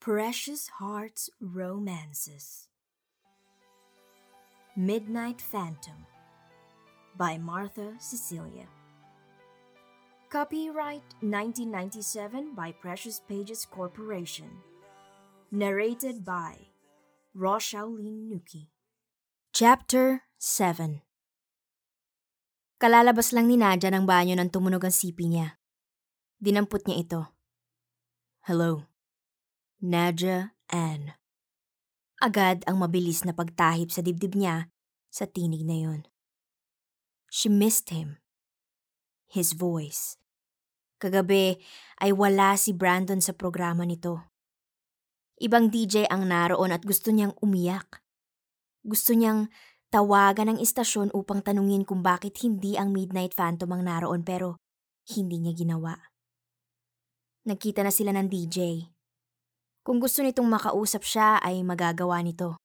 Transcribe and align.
Precious 0.00 0.80
Hearts 0.80 1.28
Romances 1.44 2.72
Midnight 4.72 5.44
Phantom 5.44 6.08
by 7.20 7.36
Martha 7.36 7.92
Cecilia. 8.00 8.64
Copyright 10.32 11.04
1997 11.20 12.56
by 12.56 12.72
Precious 12.80 13.20
Pages 13.28 13.68
Corporation. 13.68 14.48
Narrated 15.52 16.24
by 16.24 16.72
Roshaolin 17.36 18.24
Nuki. 18.32 18.72
Chapter 19.52 20.24
7 20.40 21.04
Kalalabas 22.80 23.36
lang 23.36 23.52
ni 23.52 23.60
Nadia 23.60 23.92
ng 23.92 24.08
banyo 24.08 24.32
nang 24.32 24.48
tumunog 24.48 24.80
ang 24.80 24.96
sipi 24.96 25.28
niya. 25.28 25.60
Dinampot 26.40 26.88
niya 26.88 26.96
ito. 27.04 27.20
Hello. 28.48 28.89
Nadia 29.80 30.52
Ann. 30.68 31.16
Agad 32.20 32.68
ang 32.68 32.84
mabilis 32.84 33.24
na 33.24 33.32
pagtahip 33.32 33.88
sa 33.88 34.04
dibdib 34.04 34.36
niya 34.36 34.68
sa 35.08 35.24
tinig 35.24 35.64
na 35.64 35.72
yon. 35.80 36.00
She 37.32 37.48
missed 37.48 37.88
him. 37.88 38.20
His 39.24 39.56
voice. 39.56 40.20
Kagabi 41.00 41.56
ay 41.96 42.12
wala 42.12 42.60
si 42.60 42.76
Brandon 42.76 43.24
sa 43.24 43.32
programa 43.32 43.88
nito. 43.88 44.28
Ibang 45.40 45.72
DJ 45.72 46.12
ang 46.12 46.28
naroon 46.28 46.76
at 46.76 46.84
gusto 46.84 47.08
niyang 47.08 47.32
umiyak. 47.40 48.04
Gusto 48.84 49.16
niyang 49.16 49.48
tawagan 49.88 50.52
ang 50.52 50.58
istasyon 50.60 51.08
upang 51.16 51.40
tanungin 51.40 51.88
kung 51.88 52.04
bakit 52.04 52.36
hindi 52.44 52.76
ang 52.76 52.92
Midnight 52.92 53.32
Phantom 53.32 53.72
ang 53.72 53.88
naroon 53.88 54.28
pero 54.28 54.60
hindi 55.16 55.40
niya 55.40 55.56
ginawa. 55.56 55.96
Nagkita 57.48 57.80
na 57.80 57.88
sila 57.88 58.12
ng 58.12 58.28
DJ. 58.28 58.84
Kung 59.80 59.96
gusto 59.96 60.20
nitong 60.20 60.44
makausap 60.44 61.02
siya 61.02 61.40
ay 61.40 61.64
magagawa 61.64 62.20
nito. 62.20 62.60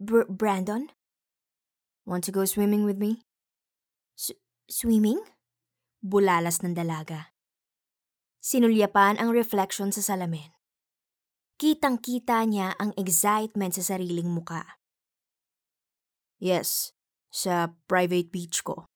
Br- 0.00 0.28
Brandon? 0.28 0.92
Want 2.04 2.24
to 2.28 2.32
go 2.32 2.44
swimming 2.44 2.84
with 2.84 3.00
me? 3.00 3.24
S- 4.16 4.36
swimming? 4.68 5.20
Bulalas 6.00 6.60
ng 6.64 6.72
dalaga. 6.76 7.32
Sinulyapan 8.40 9.20
ang 9.20 9.32
reflection 9.32 9.92
sa 9.92 10.00
salamin. 10.00 10.48
Kitang-kita 11.60 12.40
niya 12.48 12.72
ang 12.80 12.96
excitement 12.96 13.76
sa 13.76 13.84
sariling 13.84 14.32
muka. 14.32 14.80
Yes, 16.40 16.96
sa 17.28 17.76
private 17.84 18.32
beach 18.32 18.64
ko. 18.64 18.88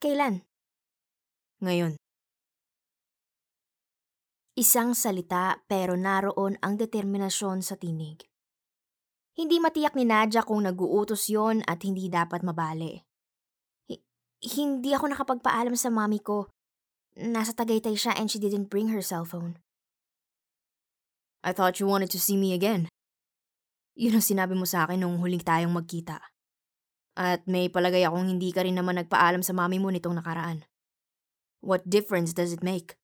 Kailan? 0.00 0.44
Ngayon. 1.64 1.99
Isang 4.60 4.92
salita 4.92 5.56
pero 5.64 5.96
naroon 5.96 6.60
ang 6.60 6.76
determinasyon 6.76 7.64
sa 7.64 7.80
tinig. 7.80 8.28
Hindi 9.32 9.56
matiyak 9.56 9.96
ni 9.96 10.04
Nadia 10.04 10.44
kung 10.44 10.68
naguutos 10.68 11.32
yon 11.32 11.64
at 11.64 11.80
hindi 11.80 12.12
dapat 12.12 12.44
mabali. 12.44 13.00
H- 13.88 14.04
hindi 14.52 14.92
ako 14.92 15.16
nakapagpaalam 15.16 15.72
sa 15.80 15.88
mami 15.88 16.20
ko. 16.20 16.52
Nasa 17.16 17.56
Tagaytay 17.56 17.96
siya 17.96 18.12
and 18.20 18.28
she 18.28 18.36
didn't 18.36 18.68
bring 18.68 18.92
her 18.92 19.00
cellphone. 19.00 19.56
I 21.40 21.56
thought 21.56 21.80
you 21.80 21.88
wanted 21.88 22.12
to 22.12 22.20
see 22.20 22.36
me 22.36 22.52
again. 22.52 22.92
Yun 23.96 24.20
ang 24.20 24.26
sinabi 24.28 24.52
mo 24.52 24.68
sa 24.68 24.84
akin 24.84 25.00
nung 25.00 25.24
huling 25.24 25.40
tayong 25.40 25.72
magkita. 25.72 26.20
At 27.16 27.48
may 27.48 27.72
palagay 27.72 28.04
akong 28.04 28.28
hindi 28.28 28.52
ka 28.52 28.68
rin 28.68 28.76
naman 28.76 29.00
nagpaalam 29.00 29.40
sa 29.40 29.56
mami 29.56 29.80
mo 29.80 29.88
nitong 29.88 30.20
nakaraan. 30.20 30.68
What 31.64 31.88
difference 31.88 32.36
does 32.36 32.52
it 32.52 32.60
make? 32.60 32.99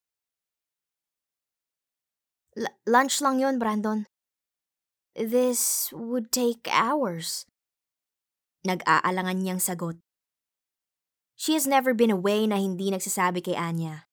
Lunch 2.88 3.20
lang 3.20 3.36
yon, 3.36 3.60
Brandon. 3.60 4.08
This 5.12 5.92
would 5.92 6.32
take 6.32 6.64
hours. 6.72 7.44
Nag-aalangan 8.64 9.36
niyang 9.44 9.60
sagot. 9.60 10.00
She 11.36 11.52
has 11.52 11.68
never 11.68 11.92
been 11.92 12.08
away 12.08 12.48
na 12.48 12.56
hindi 12.56 12.88
nagsasabi 12.88 13.44
kay 13.44 13.52
Anya. 13.52 14.08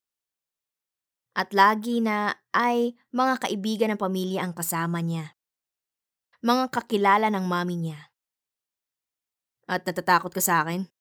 At 1.33 1.55
lagi 1.55 2.03
na 2.03 2.35
ay 2.51 2.99
mga 3.15 3.47
kaibigan 3.47 3.89
ng 3.95 3.99
pamilya 3.99 4.43
ang 4.43 4.51
kasama 4.51 4.99
niya. 4.99 5.33
Mga 6.43 6.69
kakilala 6.75 7.31
ng 7.31 7.47
mami 7.47 7.79
niya. 7.79 8.11
At 9.71 9.87
natatakot 9.87 10.35
ka 10.35 10.43
sa 10.43 10.67
akin? 10.67 10.91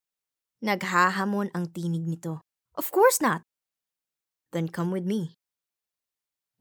Naghahamon 0.63 1.51
ang 1.59 1.75
tinig 1.75 2.07
nito. 2.07 2.39
Of 2.79 2.95
course 2.95 3.19
not. 3.19 3.43
Then 4.55 4.71
come 4.71 4.95
with 4.95 5.03
me. 5.03 5.42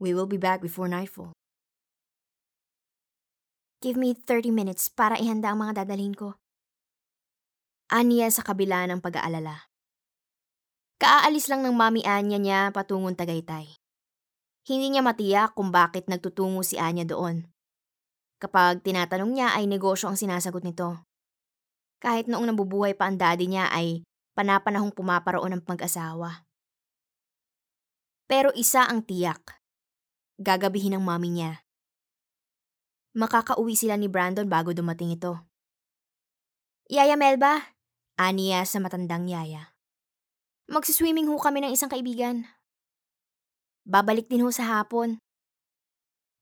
We 0.02 0.18
will 0.18 0.26
be 0.26 0.34
back 0.34 0.58
before 0.58 0.90
nightfall. 0.90 1.30
Give 3.78 3.94
me 3.94 4.18
30 4.18 4.50
minutes 4.50 4.90
para 4.90 5.14
ihanda 5.14 5.54
ang 5.54 5.62
mga 5.62 5.86
dadalhin 5.86 6.18
ko. 6.18 6.34
Anya 7.86 8.26
sa 8.34 8.42
kabila 8.42 8.82
ng 8.90 8.98
pag-aalala. 8.98 9.70
Kaaalis 10.98 11.46
lang 11.46 11.62
ng 11.62 11.70
mami 11.70 12.02
Anya 12.02 12.42
niya 12.42 12.60
patungong 12.74 13.14
Tagaytay. 13.14 13.78
Hindi 14.66 14.86
niya 14.90 15.06
matiyak 15.06 15.54
kung 15.54 15.70
bakit 15.70 16.10
nagtutungo 16.10 16.66
si 16.66 16.82
Anya 16.82 17.06
doon. 17.06 17.46
Kapag 18.42 18.82
tinatanong 18.82 19.30
niya 19.30 19.54
ay 19.54 19.70
negosyo 19.70 20.10
ang 20.10 20.18
sinasagot 20.18 20.66
nito. 20.66 20.98
Kahit 22.02 22.26
noong 22.26 22.50
nabubuhay 22.50 22.98
pa 22.98 23.06
ang 23.06 23.22
daddy 23.22 23.46
niya 23.46 23.70
ay 23.70 24.02
panapanahong 24.34 24.90
pumaparoon 24.90 25.54
ng 25.54 25.62
pag-asawa. 25.62 26.42
Pero 28.26 28.50
isa 28.58 28.82
ang 28.82 29.06
tiyak. 29.06 29.61
Gagabihin 30.42 30.98
ng 30.98 31.04
mami 31.06 31.30
niya. 31.38 31.62
Makakauwi 33.14 33.78
sila 33.78 33.94
ni 33.94 34.10
Brandon 34.10 34.50
bago 34.50 34.74
dumating 34.74 35.14
ito. 35.14 35.38
Yaya 36.90 37.14
Melba, 37.14 37.62
aniya 38.18 38.66
sa 38.66 38.82
matandang 38.82 39.30
yaya. 39.30 39.70
Magsiswimming 40.66 41.30
ho 41.30 41.38
kami 41.38 41.62
ng 41.62 41.70
isang 41.70 41.86
kaibigan. 41.86 42.42
Babalik 43.86 44.26
din 44.26 44.42
ho 44.42 44.50
sa 44.50 44.82
hapon. 44.82 45.22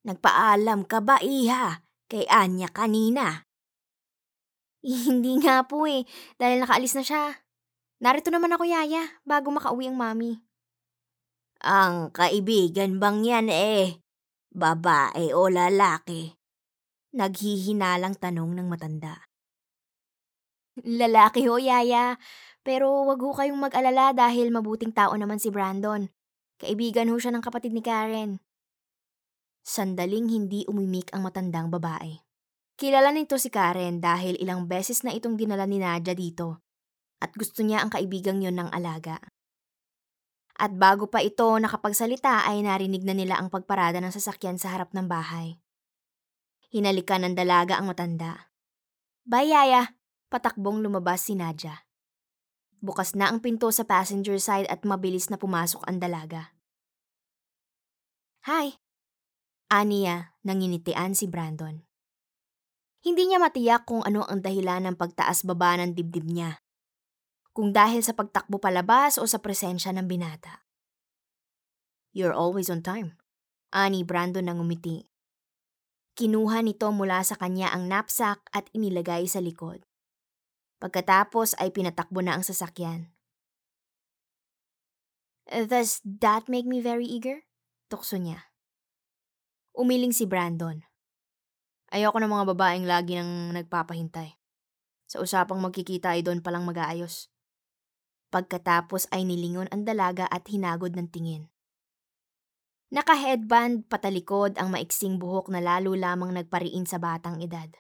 Nagpaalam 0.09 0.88
ka 0.88 1.05
ba, 1.05 1.21
iha, 1.21 1.84
kay 2.09 2.25
Anya 2.32 2.72
kanina? 2.72 3.44
Hindi 4.81 5.44
nga 5.44 5.61
po 5.69 5.84
eh, 5.84 6.09
dahil 6.41 6.65
nakaalis 6.65 6.97
na 6.97 7.05
siya. 7.05 7.25
Narito 8.00 8.32
naman 8.32 8.56
ako, 8.56 8.65
Yaya, 8.65 9.21
bago 9.28 9.53
makauwi 9.53 9.93
ang 9.93 10.00
mami. 10.00 10.41
Ang 11.60 12.09
kaibigan 12.16 12.97
bang 12.97 13.21
yan 13.21 13.48
eh? 13.53 14.00
Babae 14.48 15.37
o 15.37 15.53
lalaki? 15.53 16.32
Naghihinalang 17.12 18.16
tanong 18.16 18.56
ng 18.56 18.66
matanda. 18.71 19.28
Lalaki 20.81 21.44
ho, 21.44 21.60
Yaya. 21.60 22.16
Pero 22.65 23.04
wag 23.04 23.20
ho 23.20 23.37
kayong 23.37 23.60
mag-alala 23.60 24.16
dahil 24.16 24.49
mabuting 24.49 24.93
tao 24.93 25.12
naman 25.16 25.37
si 25.37 25.53
Brandon. 25.53 26.09
Kaibigan 26.56 27.12
ho 27.12 27.16
siya 27.20 27.37
ng 27.37 27.44
kapatid 27.44 27.76
ni 27.76 27.84
Karen. 27.84 28.41
Sandaling 29.60 30.32
hindi 30.32 30.65
umimik 30.65 31.12
ang 31.12 31.28
matandang 31.28 31.69
babae. 31.69 32.20
Kilala 32.81 33.12
nito 33.12 33.37
si 33.37 33.53
Karen 33.53 34.00
dahil 34.00 34.41
ilang 34.41 34.65
beses 34.65 35.04
na 35.04 35.12
itong 35.12 35.37
dinala 35.37 35.69
ni 35.69 35.76
Nadia 35.76 36.16
dito 36.16 36.65
at 37.20 37.37
gusto 37.37 37.60
niya 37.60 37.84
ang 37.84 37.93
kaibigang 37.93 38.41
yon 38.41 38.56
ng 38.56 38.72
alaga. 38.72 39.20
At 40.60 40.76
bago 40.76 41.09
pa 41.09 41.25
ito 41.25 41.48
nakapagsalita 41.56 42.44
ay 42.44 42.60
narinig 42.60 43.00
na 43.00 43.16
nila 43.16 43.41
ang 43.41 43.48
pagparada 43.48 43.97
ng 44.04 44.12
sasakyan 44.12 44.60
sa 44.60 44.76
harap 44.76 44.93
ng 44.93 45.09
bahay. 45.09 45.56
Hinalikan 46.69 47.25
ng 47.25 47.32
dalaga 47.32 47.81
ang 47.81 47.88
matanda. 47.88 48.53
Bayaya! 49.25 49.97
Patakbong 50.28 50.84
lumabas 50.84 51.26
si 51.26 51.34
Nadia. 51.34 51.88
Bukas 52.78 53.16
na 53.16 53.32
ang 53.32 53.41
pinto 53.41 53.72
sa 53.72 53.88
passenger 53.88 54.37
side 54.37 54.69
at 54.69 54.84
mabilis 54.84 55.32
na 55.32 55.41
pumasok 55.41 55.81
ang 55.88 55.97
dalaga. 55.97 56.53
Hi! 58.44 58.76
Aniya, 59.73 60.37
nanginitian 60.44 61.17
si 61.17 61.25
Brandon. 61.26 61.81
Hindi 63.00 63.32
niya 63.32 63.40
matiyak 63.40 63.88
kung 63.88 64.05
ano 64.05 64.29
ang 64.29 64.44
dahilan 64.44 64.87
ng 64.87 64.96
pagtaas-baba 65.00 65.81
ng 65.81 65.96
dibdib 65.96 66.29
niya. 66.29 66.61
Kung 67.61 67.77
dahil 67.77 68.01
sa 68.01 68.17
pagtakbo 68.17 68.57
palabas 68.57 69.21
o 69.21 69.29
sa 69.29 69.37
presensya 69.37 69.93
ng 69.93 70.09
binata. 70.09 70.65
You're 72.17 72.33
always 72.33 72.73
on 72.73 72.81
time. 72.81 73.21
Ani 73.69 74.01
Brandon 74.01 74.49
nang 74.49 74.65
umiti. 74.65 75.12
Kinuha 76.17 76.65
nito 76.65 76.89
mula 76.89 77.21
sa 77.21 77.37
kanya 77.37 77.69
ang 77.69 77.85
knapsack 77.85 78.49
at 78.57 78.73
inilagay 78.73 79.29
sa 79.29 79.45
likod. 79.45 79.85
Pagkatapos 80.81 81.53
ay 81.61 81.69
pinatakbo 81.69 82.25
na 82.25 82.41
ang 82.41 82.49
sasakyan. 82.49 83.12
Does 85.45 86.01
that 86.01 86.49
make 86.49 86.65
me 86.65 86.81
very 86.81 87.05
eager? 87.05 87.45
Tukso 87.93 88.17
niya. 88.17 88.57
Umiling 89.77 90.17
si 90.17 90.25
Brandon. 90.25 90.81
Ayoko 91.93 92.25
ng 92.25 92.33
mga 92.33 92.57
babaeng 92.57 92.89
lagi 92.89 93.21
nang 93.21 93.53
nagpapahintay. 93.53 94.33
Sa 95.12 95.21
usapang 95.21 95.61
magkikita 95.61 96.17
ay 96.17 96.25
doon 96.25 96.41
palang 96.41 96.65
mag-aayos. 96.65 97.29
Pagkatapos 98.31 99.11
ay 99.11 99.27
nilingon 99.27 99.67
ang 99.75 99.82
dalaga 99.82 100.31
at 100.31 100.47
hinagod 100.47 100.94
ng 100.94 101.11
tingin. 101.11 101.50
Naka-headband 102.91 103.87
patalikod 103.87 104.59
ang 104.59 104.75
maiksing 104.75 105.23
buhok 105.23 105.50
na 105.50 105.62
lalo 105.62 105.94
lamang 105.94 106.35
nagpariin 106.35 106.87
sa 106.87 106.99
batang 106.99 107.38
edad. 107.38 107.71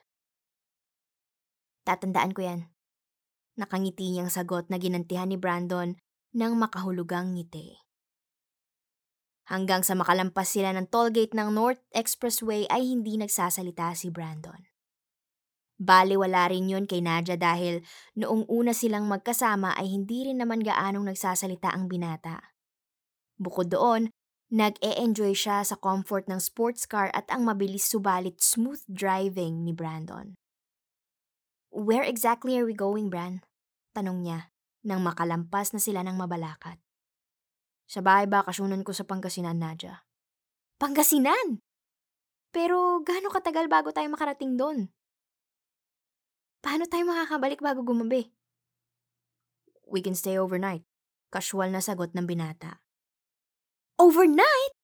Tatandaan 1.82 2.30
ko 2.30 2.46
yan. 2.46 2.70
Nakangiti 3.58 4.14
niyang 4.14 4.30
sagot 4.30 4.70
na 4.70 4.78
ginantihan 4.78 5.26
ni 5.26 5.34
Brandon 5.34 5.98
ng 6.30 6.52
makahulugang 6.54 7.34
ngiti. 7.34 7.82
Hanggang 9.50 9.82
sa 9.82 9.98
makalampas 9.98 10.54
sila 10.54 10.70
ng 10.70 10.86
tollgate 10.86 11.34
ng 11.34 11.50
North 11.50 11.82
Expressway 11.90 12.70
ay 12.70 12.86
hindi 12.86 13.18
nagsasalita 13.18 13.90
si 13.98 14.06
Brandon. 14.14 14.69
Bale 15.80 16.12
wala 16.20 16.44
rin 16.52 16.68
yun 16.68 16.84
kay 16.84 17.00
Nadia 17.00 17.40
dahil 17.40 17.80
noong 18.12 18.44
una 18.52 18.76
silang 18.76 19.08
magkasama 19.08 19.72
ay 19.80 19.88
hindi 19.88 20.28
rin 20.28 20.36
naman 20.36 20.60
gaanong 20.60 21.08
nagsasalita 21.08 21.72
ang 21.72 21.88
binata. 21.88 22.52
Bukod 23.40 23.72
doon, 23.72 24.12
nag-e-enjoy 24.52 25.32
siya 25.32 25.64
sa 25.64 25.80
comfort 25.80 26.28
ng 26.28 26.36
sports 26.36 26.84
car 26.84 27.08
at 27.16 27.24
ang 27.32 27.48
mabilis 27.48 27.88
subalit 27.88 28.44
smooth 28.44 28.84
driving 28.92 29.64
ni 29.64 29.72
Brandon. 29.72 30.36
Where 31.72 32.04
exactly 32.04 32.60
are 32.60 32.68
we 32.68 32.76
going, 32.76 33.08
Bran? 33.08 33.40
Tanong 33.96 34.20
niya 34.20 34.52
nang 34.84 35.00
makalampas 35.00 35.72
na 35.72 35.80
sila 35.80 36.04
ng 36.04 36.20
mabalakat. 36.20 36.76
Sa 37.88 38.04
bahay 38.04 38.28
bakasyonan 38.28 38.84
ko 38.84 38.92
sa 38.92 39.08
Pangasinan, 39.08 39.56
Nadia. 39.56 40.04
Pangasinan? 40.76 41.64
Pero 42.52 43.00
gaano 43.00 43.32
katagal 43.32 43.70
bago 43.72 43.96
tayo 43.96 44.12
makarating 44.12 44.60
doon? 44.60 44.92
Paano 46.60 46.84
tayo 46.84 47.08
makakabalik 47.08 47.64
bago 47.64 47.80
gumabi? 47.80 48.28
We 49.88 50.04
can 50.04 50.12
stay 50.14 50.36
overnight. 50.36 50.84
Casual 51.32 51.72
na 51.72 51.80
sagot 51.80 52.12
ng 52.12 52.28
binata. 52.28 52.84
Overnight? 53.96 54.76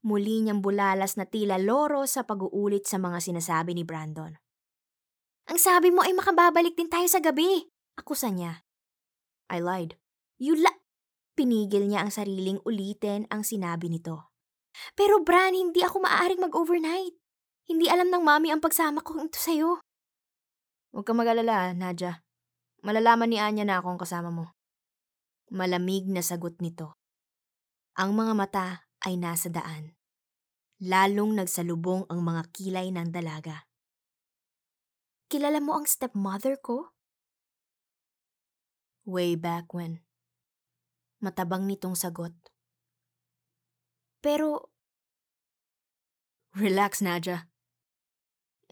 Muli 0.00 0.40
niyang 0.40 0.64
bulalas 0.64 1.18
na 1.20 1.28
tila 1.28 1.60
loro 1.60 2.08
sa 2.08 2.24
pag-uulit 2.24 2.88
sa 2.88 2.96
mga 2.96 3.20
sinasabi 3.20 3.76
ni 3.76 3.84
Brandon. 3.84 4.32
Ang 5.50 5.58
sabi 5.58 5.92
mo 5.92 6.00
ay 6.00 6.14
makababalik 6.14 6.78
din 6.78 6.88
tayo 6.88 7.04
sa 7.10 7.20
gabi. 7.20 7.68
Akusa 7.98 8.30
niya. 8.30 8.64
I 9.50 9.60
lied. 9.60 9.98
You 10.38 10.56
la... 10.56 10.72
Pinigil 11.34 11.90
niya 11.90 12.06
ang 12.06 12.12
sariling 12.14 12.62
ulitin 12.62 13.26
ang 13.34 13.42
sinabi 13.42 13.90
nito. 13.90 14.30
Pero 14.94 15.20
Bran, 15.20 15.56
hindi 15.58 15.82
ako 15.82 16.06
maaaring 16.06 16.40
mag-overnight. 16.40 17.16
Hindi 17.66 17.86
alam 17.90 18.08
ng 18.08 18.22
mami 18.22 18.54
ang 18.54 18.62
pagsama 18.62 19.02
ko 19.02 19.18
ito 19.20 19.36
sa'yo. 19.36 19.82
Huwag 20.90 21.06
kang 21.06 21.18
mag-alala, 21.22 21.70
Nadia. 21.70 22.26
Malalaman 22.82 23.30
ni 23.30 23.38
Anya 23.38 23.62
na 23.62 23.76
akong 23.78 24.00
kasama 24.00 24.34
mo. 24.34 24.56
Malamig 25.50 26.06
na 26.10 26.22
sagot 26.22 26.58
nito. 26.58 26.98
Ang 27.94 28.14
mga 28.14 28.32
mata 28.34 28.66
ay 29.06 29.14
nasa 29.14 29.50
daan. 29.52 29.94
Lalong 30.80 31.36
nagsalubong 31.36 32.08
ang 32.08 32.24
mga 32.24 32.42
kilay 32.56 32.88
ng 32.88 33.12
dalaga. 33.12 33.68
Kilala 35.28 35.60
mo 35.60 35.76
ang 35.76 35.86
stepmother 35.86 36.56
ko? 36.58 36.96
Way 39.04 39.36
back 39.36 39.70
when. 39.76 40.00
Matabang 41.20 41.68
nitong 41.68 41.94
sagot. 41.94 42.32
Pero... 44.24 44.72
Relax, 46.56 47.04
Nadia. 47.04 47.46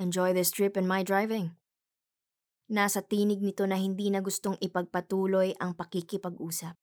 Enjoy 0.00 0.32
this 0.32 0.50
trip 0.50 0.74
and 0.74 0.88
my 0.88 1.04
driving. 1.04 1.57
Nasa 2.68 3.00
tinig 3.00 3.40
nito 3.40 3.64
na 3.64 3.80
hindi 3.80 4.12
na 4.12 4.20
gustong 4.20 4.60
ipagpatuloy 4.60 5.56
ang 5.56 5.72
pakikipag-usap. 5.72 6.76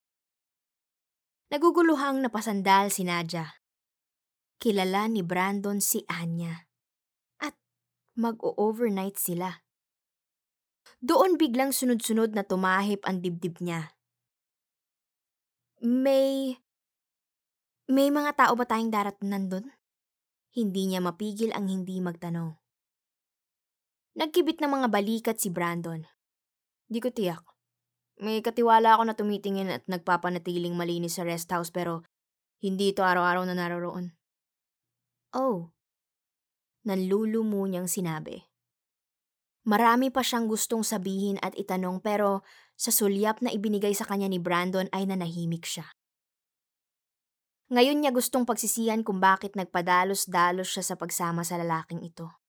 Naguguluhang 1.54 2.26
napasandal 2.26 2.90
si 2.90 3.06
Nadia. 3.06 3.62
Kilala 4.58 5.06
ni 5.06 5.22
Brandon 5.22 5.78
si 5.78 6.02
Anya. 6.10 6.66
At 7.38 7.54
mag-o-overnight 8.18 9.22
sila. 9.22 9.62
Doon 11.06 11.38
biglang 11.38 11.70
sunod-sunod 11.70 12.34
na 12.34 12.42
tumahip 12.42 13.06
ang 13.06 13.22
dibdib 13.22 13.62
niya. 13.62 13.94
May... 15.86 16.58
May 17.86 18.10
mga 18.10 18.34
tao 18.34 18.58
ba 18.58 18.66
tayong 18.66 18.90
darat 18.90 19.22
nandun? 19.22 19.70
Hindi 20.50 20.90
niya 20.90 21.06
mapigil 21.06 21.54
ang 21.54 21.70
hindi 21.70 22.02
magtanong. 22.02 22.65
Nagkibit 24.16 24.64
ng 24.64 24.72
mga 24.72 24.88
balikat 24.88 25.38
si 25.44 25.52
Brandon. 25.52 26.00
Di 26.88 27.04
ko 27.04 27.12
tiyak. 27.12 27.44
May 28.24 28.40
katiwala 28.40 28.96
ako 28.96 29.04
na 29.12 29.16
tumitingin 29.20 29.68
at 29.68 29.84
nagpapanatiling 29.92 30.72
malinis 30.72 31.20
sa 31.20 31.28
rest 31.28 31.52
house 31.52 31.68
pero 31.68 32.00
hindi 32.64 32.96
ito 32.96 33.04
araw-araw 33.04 33.44
na 33.44 33.60
naroroon. 33.60 34.16
Oh. 35.36 35.76
Nanlulumo 36.88 37.68
niyang 37.68 37.92
sinabi. 37.92 38.40
Marami 39.68 40.08
pa 40.16 40.24
siyang 40.24 40.48
gustong 40.48 40.88
sabihin 40.88 41.36
at 41.44 41.52
itanong 41.60 42.00
pero 42.00 42.48
sa 42.80 42.96
sulyap 42.96 43.44
na 43.44 43.52
ibinigay 43.52 43.92
sa 43.92 44.08
kanya 44.08 44.32
ni 44.32 44.40
Brandon 44.40 44.88
ay 44.96 45.04
nanahimik 45.12 45.68
siya. 45.68 45.92
Ngayon 47.68 48.00
niya 48.00 48.16
gustong 48.16 48.48
pagsisihan 48.48 49.04
kung 49.04 49.20
bakit 49.20 49.60
nagpadalos-dalos 49.60 50.72
siya 50.72 50.88
sa 50.88 50.96
pagsama 50.96 51.44
sa 51.44 51.60
lalaking 51.60 52.00
ito. 52.00 52.45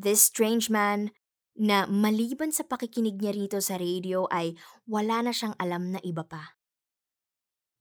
This 0.00 0.32
strange 0.32 0.72
man 0.72 1.12
na 1.60 1.84
maliban 1.84 2.56
sa 2.56 2.64
pakikinig 2.64 3.20
niya 3.20 3.36
rito 3.36 3.60
sa 3.60 3.76
radio 3.76 4.24
ay 4.32 4.56
wala 4.88 5.28
na 5.28 5.32
siyang 5.36 5.52
alam 5.60 5.92
na 5.92 6.00
iba 6.00 6.24
pa. 6.24 6.56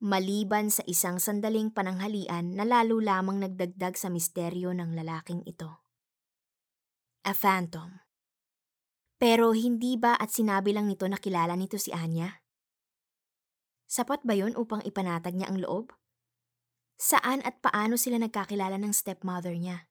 Maliban 0.04 0.68
sa 0.68 0.84
isang 0.84 1.24
sandaling 1.24 1.72
pananghalian 1.72 2.60
na 2.60 2.68
lalo 2.68 3.00
lamang 3.00 3.40
nagdagdag 3.40 3.96
sa 3.96 4.12
misteryo 4.12 4.76
ng 4.76 5.00
lalaking 5.00 5.48
ito. 5.48 5.80
A 7.24 7.32
phantom. 7.32 8.04
Pero 9.16 9.56
hindi 9.56 9.96
ba 9.96 10.20
at 10.20 10.36
sinabi 10.36 10.76
lang 10.76 10.92
nito 10.92 11.08
na 11.08 11.20
kilala 11.20 11.56
nito 11.56 11.80
si 11.80 11.96
Anya? 11.96 12.44
Sapat 13.88 14.28
ba 14.28 14.36
yon 14.36 14.60
upang 14.60 14.84
ipanatag 14.84 15.40
niya 15.40 15.52
ang 15.52 15.60
loob? 15.64 15.96
Saan 17.00 17.40
at 17.48 17.64
paano 17.64 17.96
sila 17.96 18.20
nagkakilala 18.20 18.76
ng 18.76 18.92
stepmother 18.92 19.56
niya? 19.56 19.89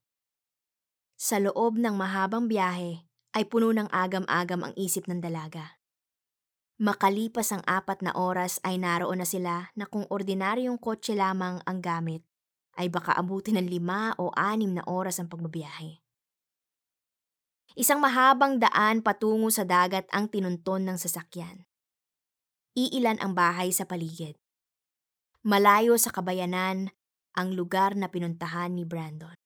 Sa 1.19 1.43
loob 1.43 1.83
ng 1.83 1.99
mahabang 1.99 2.47
biyahe, 2.47 3.03
ay 3.35 3.43
puno 3.51 3.75
ng 3.75 3.91
agam-agam 3.91 4.63
ang 4.63 4.75
isip 4.79 5.11
ng 5.11 5.19
dalaga. 5.19 5.83
Makalipas 6.79 7.51
ang 7.51 7.67
apat 7.67 8.07
na 8.07 8.15
oras 8.15 8.63
ay 8.63 8.79
naroon 8.79 9.19
na 9.19 9.27
sila 9.27 9.75
na 9.75 9.91
kung 9.91 10.07
ordinaryong 10.15 10.79
kotse 10.79 11.19
lamang 11.19 11.59
ang 11.67 11.83
gamit, 11.83 12.23
ay 12.79 12.87
baka 12.87 13.19
abutin 13.19 13.59
ng 13.59 13.67
lima 13.67 14.15
o 14.15 14.31
anim 14.39 14.71
na 14.71 14.87
oras 14.87 15.19
ang 15.19 15.27
pagbabiyahe. 15.27 15.99
Isang 17.75 17.99
mahabang 17.99 18.63
daan 18.63 19.03
patungo 19.03 19.51
sa 19.51 19.67
dagat 19.67 20.07
ang 20.15 20.31
tinunton 20.31 20.87
ng 20.87 21.03
sasakyan. 21.03 21.67
Iilan 22.79 23.19
ang 23.19 23.35
bahay 23.35 23.75
sa 23.75 23.91
paligid. 23.91 24.39
Malayo 25.43 25.99
sa 25.99 26.15
kabayanan 26.15 26.95
ang 27.35 27.55
lugar 27.55 27.99
na 27.99 28.07
pinuntahan 28.07 28.75
ni 28.75 28.87
Brandon. 28.87 29.38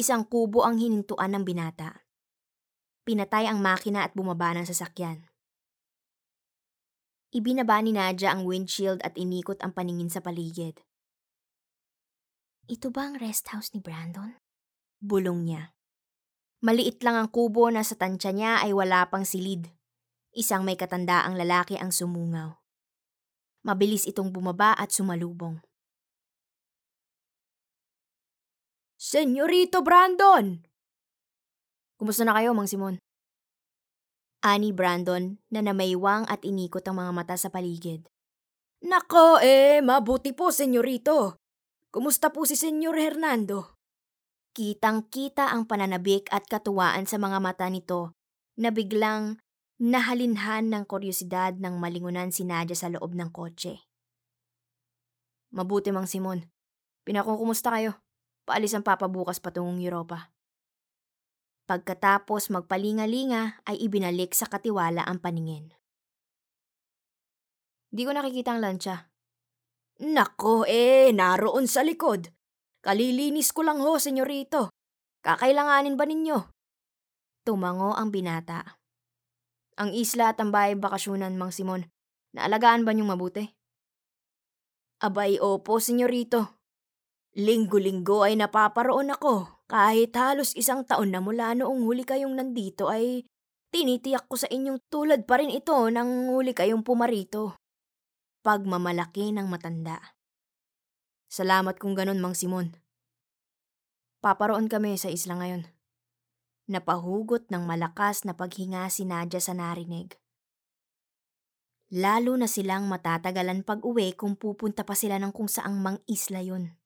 Isang 0.00 0.24
kubo 0.24 0.64
ang 0.64 0.80
hinintuan 0.80 1.36
ng 1.36 1.44
binata. 1.44 2.08
Pinatay 3.04 3.44
ang 3.44 3.60
makina 3.60 4.08
at 4.08 4.16
bumaba 4.16 4.56
ng 4.56 4.64
sasakyan. 4.64 5.28
Ibinaba 7.36 7.84
ni 7.84 7.92
Nadia 7.92 8.32
ang 8.32 8.48
windshield 8.48 9.04
at 9.04 9.12
inikot 9.20 9.60
ang 9.60 9.76
paningin 9.76 10.08
sa 10.08 10.24
paligid. 10.24 10.80
Ito 12.64 12.88
ba 12.88 13.12
ang 13.12 13.20
rest 13.20 13.52
house 13.52 13.76
ni 13.76 13.84
Brandon? 13.84 14.40
Bulong 15.04 15.44
niya. 15.44 15.76
Maliit 16.64 17.04
lang 17.04 17.20
ang 17.20 17.28
kubo 17.28 17.68
na 17.68 17.84
sa 17.84 17.92
tansya 17.92 18.32
niya 18.32 18.64
ay 18.64 18.72
wala 18.72 19.04
pang 19.12 19.28
silid. 19.28 19.68
Isang 20.32 20.64
may 20.64 20.80
katandaang 20.80 21.36
lalaki 21.36 21.76
ang 21.76 21.92
sumungaw. 21.92 22.56
Mabilis 23.68 24.08
itong 24.08 24.32
bumaba 24.32 24.72
at 24.80 24.96
sumalubong. 24.96 25.60
Senyorito 29.00 29.80
Brandon! 29.80 30.60
Kumusta 31.96 32.20
na 32.28 32.36
kayo, 32.36 32.52
Mang 32.52 32.68
Simon? 32.68 33.00
Ani 34.44 34.76
Brandon 34.76 35.40
na 35.48 35.64
namaywang 35.64 36.28
at 36.28 36.44
inikot 36.44 36.84
ang 36.84 37.00
mga 37.00 37.12
mata 37.16 37.32
sa 37.40 37.48
paligid. 37.48 38.04
Nako 38.84 39.40
eh, 39.40 39.80
mabuti 39.80 40.36
po, 40.36 40.52
senyorito. 40.52 41.40
Kumusta 41.88 42.28
po 42.28 42.44
si 42.44 42.60
Senyor 42.60 42.92
Hernando? 43.00 43.72
Kitang-kita 44.52 45.48
ang 45.48 45.64
pananabik 45.64 46.28
at 46.28 46.44
katuwaan 46.44 47.08
sa 47.08 47.16
mga 47.16 47.40
mata 47.40 47.72
nito 47.72 48.12
na 48.60 48.68
biglang 48.68 49.40
nahalinhan 49.80 50.68
ng 50.76 50.84
kuryosidad 50.84 51.56
ng 51.56 51.80
malingunan 51.80 52.28
si 52.36 52.44
Nadia 52.44 52.76
sa 52.76 52.92
loob 52.92 53.16
ng 53.16 53.32
kotse. 53.32 53.80
Mabuti 55.56 55.88
mang 55.88 56.04
Simon. 56.04 56.44
Pinakukumusta 57.08 57.72
kayo? 57.72 57.96
Paalis 58.50 58.74
ang 58.74 58.82
papa 58.82 59.06
bukas 59.06 59.38
patungong 59.38 59.78
Europa. 59.78 60.34
Pagkatapos 61.70 62.50
magpalinga-linga 62.50 63.62
ay 63.62 63.78
ibinalik 63.78 64.34
sa 64.34 64.50
katiwala 64.50 65.06
ang 65.06 65.22
paningin. 65.22 65.70
Di 67.94 68.02
ko 68.02 68.10
nakikita 68.10 68.50
ang 68.50 68.66
lansya. 68.66 69.06
Nako 70.02 70.66
eh, 70.66 71.14
naroon 71.14 71.70
sa 71.70 71.86
likod. 71.86 72.26
Kalilinis 72.82 73.54
ko 73.54 73.62
lang 73.62 73.78
ho, 73.78 74.02
senyorito. 74.02 74.74
Kakailanganin 75.22 75.94
ba 75.94 76.10
ninyo? 76.10 76.50
Tumango 77.46 77.94
ang 77.94 78.10
binata. 78.10 78.82
Ang 79.78 79.94
isla 79.94 80.34
at 80.34 80.42
ang 80.42 80.50
bahay 80.50 80.74
bakasyonan, 80.74 81.38
Mang 81.38 81.54
Simon. 81.54 81.86
Naalagaan 82.34 82.82
ba 82.82 82.90
niyong 82.90 83.14
mabuti? 83.14 83.46
Abay, 85.06 85.38
opo, 85.38 85.78
senyorito. 85.78 86.59
Linggo-linggo 87.38 88.26
ay 88.26 88.34
napaparoon 88.34 89.14
ako. 89.14 89.62
Kahit 89.70 90.18
halos 90.18 90.50
isang 90.58 90.82
taon 90.82 91.14
na 91.14 91.22
mula 91.22 91.54
noong 91.54 91.86
huli 91.86 92.02
kayong 92.02 92.34
nandito 92.34 92.90
ay 92.90 93.22
tinitiyak 93.70 94.26
ko 94.26 94.34
sa 94.34 94.50
inyong 94.50 94.82
tulad 94.90 95.30
pa 95.30 95.38
rin 95.38 95.54
ito 95.54 95.78
nang 95.94 96.34
huli 96.34 96.50
kayong 96.50 96.82
pumarito. 96.82 97.54
Pagmamalaki 98.42 99.30
ng 99.30 99.46
matanda. 99.46 100.18
Salamat 101.30 101.78
kung 101.78 101.94
ganon, 101.94 102.18
Mang 102.18 102.34
Simon. 102.34 102.74
Paparoon 104.18 104.66
kami 104.66 104.98
sa 104.98 105.06
isla 105.06 105.38
ngayon. 105.38 105.70
Napahugot 106.66 107.46
ng 107.46 107.62
malakas 107.62 108.26
na 108.26 108.34
paghinga 108.34 108.90
si 108.90 109.06
Nadia 109.06 109.38
sa 109.38 109.54
narinig. 109.54 110.18
Lalo 111.94 112.34
na 112.34 112.50
silang 112.50 112.90
matatagalan 112.90 113.62
pag 113.62 113.86
uwi 113.86 114.18
kung 114.18 114.34
pupunta 114.34 114.82
pa 114.82 114.98
sila 114.98 115.22
ng 115.22 115.30
kung 115.30 115.46
saang 115.46 115.78
mang 115.78 116.02
isla 116.10 116.42
yun. 116.42 116.79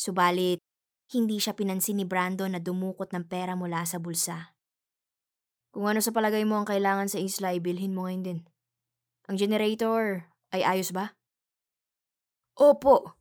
Subalit, 0.00 0.64
hindi 1.12 1.36
siya 1.36 1.52
pinansin 1.52 2.00
ni 2.00 2.08
Brandon 2.08 2.48
na 2.48 2.56
dumukot 2.56 3.12
ng 3.12 3.28
pera 3.28 3.52
mula 3.52 3.84
sa 3.84 4.00
bulsa. 4.00 4.56
Kung 5.76 5.92
ano 5.92 6.00
sa 6.00 6.08
palagay 6.08 6.48
mo 6.48 6.56
ang 6.56 6.64
kailangan 6.64 7.12
sa 7.12 7.20
isla, 7.20 7.52
ibilhin 7.52 7.92
mo 7.92 8.08
ngayon 8.08 8.24
din. 8.24 8.40
Ang 9.28 9.36
generator 9.36 10.32
ay 10.56 10.64
ayos 10.64 10.96
ba? 10.96 11.12
Opo. 12.56 13.20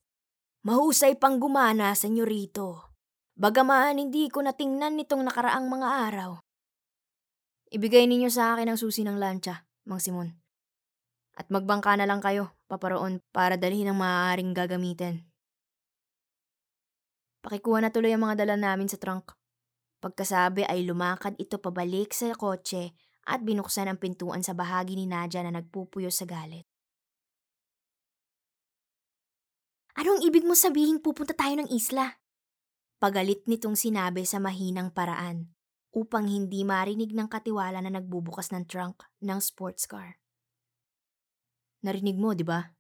Mahusay 0.64 1.20
pang 1.20 1.36
gumana, 1.36 1.92
senyorito. 2.00 2.96
Bagaman 3.36 4.00
hindi 4.00 4.32
ko 4.32 4.40
natingnan 4.40 4.96
nitong 4.96 5.28
nakaraang 5.28 5.68
mga 5.68 5.88
araw. 6.08 6.32
Ibigay 7.76 8.08
ninyo 8.08 8.32
sa 8.32 8.56
akin 8.56 8.72
ang 8.72 8.80
susi 8.80 9.04
ng 9.04 9.20
lancha, 9.20 9.68
Mang 9.84 10.00
Simon. 10.00 10.32
At 11.36 11.52
magbangka 11.52 11.96
na 12.00 12.08
lang 12.08 12.24
kayo, 12.24 12.56
paparoon, 12.72 13.20
para 13.36 13.56
dalhin 13.60 13.92
ang 13.92 14.00
maaaring 14.00 14.52
gagamitin. 14.52 15.29
Pakikuha 17.40 17.80
na 17.80 17.90
tuloy 17.92 18.12
ang 18.12 18.28
mga 18.28 18.44
dala 18.44 18.60
namin 18.60 18.92
sa 18.92 19.00
trunk. 19.00 19.32
Pagkasabi 20.00 20.68
ay 20.68 20.84
lumakad 20.88 21.36
ito 21.40 21.60
pabalik 21.60 22.16
sa 22.16 22.32
kotse 22.36 22.96
at 23.28 23.44
binuksan 23.44 23.88
ang 23.92 24.00
pintuan 24.00 24.44
sa 24.44 24.56
bahagi 24.56 24.96
ni 24.96 25.08
Nadia 25.08 25.44
na 25.44 25.56
nagpupuyo 25.56 26.08
sa 26.12 26.24
galit. 26.28 26.68
Anong 30.00 30.24
ibig 30.24 30.48
mo 30.48 30.56
sabihin 30.56 31.04
pupunta 31.04 31.36
tayo 31.36 31.60
ng 31.60 31.70
isla? 31.76 32.24
Pagalit 33.00 33.44
nitong 33.48 33.76
sinabi 33.76 34.24
sa 34.24 34.40
mahinang 34.40 34.96
paraan 34.96 35.52
upang 35.92 36.28
hindi 36.28 36.64
marinig 36.64 37.12
ng 37.12 37.28
katiwala 37.28 37.84
na 37.84 37.92
nagbubukas 37.92 38.52
ng 38.56 38.64
trunk 38.68 39.04
ng 39.20 39.40
sports 39.44 39.88
car. 39.88 40.20
Narinig 41.84 42.16
mo, 42.20 42.36
di 42.36 42.44
ba? 42.44 42.79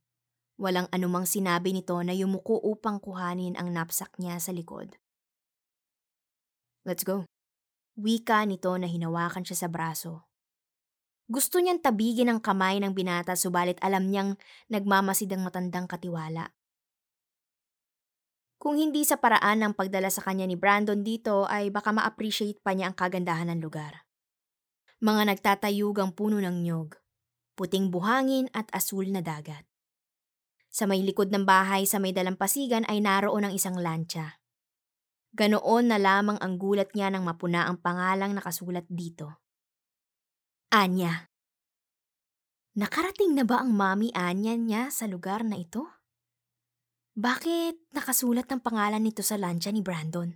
Walang 0.59 0.91
anumang 0.91 1.23
sinabi 1.23 1.71
nito 1.71 1.95
na 2.03 2.11
yumuko 2.11 2.59
upang 2.59 2.99
kuhanin 2.99 3.55
ang 3.55 3.71
knapsack 3.71 4.19
niya 4.19 4.43
sa 4.43 4.51
likod. 4.51 4.91
Let's 6.83 7.07
go. 7.07 7.23
Wika 7.95 8.43
nito 8.43 8.75
na 8.75 8.91
hinawakan 8.91 9.47
siya 9.47 9.55
sa 9.55 9.67
braso. 9.71 10.27
Gusto 11.31 11.63
niyang 11.63 11.79
tabigin 11.79 12.27
ang 12.27 12.43
kamay 12.43 12.83
ng 12.83 12.91
binata 12.91 13.39
subalit 13.39 13.79
alam 13.79 14.11
niyang 14.11 14.35
nagmamasid 14.67 15.31
ang 15.31 15.47
matandang 15.47 15.87
katiwala. 15.87 16.51
Kung 18.59 18.75
hindi 18.75 19.07
sa 19.07 19.15
paraan 19.15 19.63
ng 19.63 19.73
pagdala 19.77 20.11
sa 20.11 20.19
kanya 20.25 20.43
ni 20.43 20.59
Brandon 20.59 20.99
dito 20.99 21.47
ay 21.47 21.71
baka 21.71 21.95
ma-appreciate 21.95 22.59
pa 22.59 22.75
niya 22.75 22.91
ang 22.91 22.97
kagandahan 22.97 23.47
ng 23.55 23.63
lugar. 23.63 24.03
Mga 24.99 25.31
nagtatayugang 25.31 26.11
puno 26.11 26.43
ng 26.43 26.67
nyog, 26.67 26.99
puting 27.55 27.87
buhangin 27.87 28.51
at 28.51 28.67
asul 28.75 29.07
na 29.07 29.23
dagat. 29.23 29.68
Sa 30.79 30.87
may 30.87 31.03
likod 31.03 31.27
ng 31.27 31.43
bahay 31.43 31.83
sa 31.83 31.99
may 31.99 32.15
dalampasigan 32.15 32.87
ay 32.87 33.03
naroon 33.03 33.43
ang 33.43 33.51
isang 33.51 33.75
lancha. 33.75 34.39
Ganoon 35.35 35.91
na 35.91 35.99
lamang 35.99 36.39
ang 36.39 36.55
gulat 36.55 36.95
niya 36.95 37.11
nang 37.11 37.27
mapuna 37.27 37.67
ang 37.67 37.83
pangalang 37.83 38.31
nakasulat 38.31 38.87
dito. 38.87 39.43
Anya. 40.71 41.27
Nakarating 42.79 43.35
na 43.35 43.43
ba 43.43 43.59
ang 43.59 43.75
mami 43.75 44.15
Anya 44.15 44.55
niya 44.55 44.87
sa 44.87 45.03
lugar 45.03 45.43
na 45.43 45.59
ito? 45.59 45.83
Bakit 47.19 47.91
nakasulat 47.91 48.47
ng 48.47 48.63
pangalan 48.63 49.03
nito 49.03 49.19
sa 49.19 49.35
lancha 49.35 49.75
ni 49.75 49.83
Brandon? 49.83 50.31